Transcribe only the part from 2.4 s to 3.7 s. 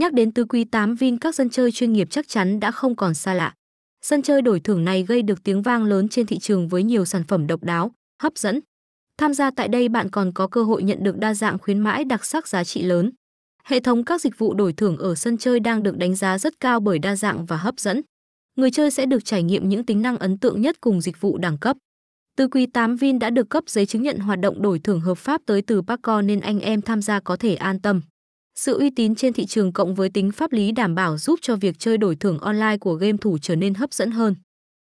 đã không còn xa lạ.